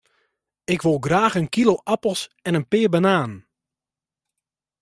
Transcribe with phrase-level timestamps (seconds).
[0.73, 3.35] Ik wol graach in kilo apels en in pear bananen.